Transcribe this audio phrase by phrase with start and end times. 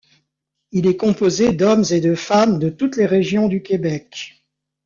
[0.71, 4.41] Il est composé d’hommes et de femmes de toutes les régions du Québec.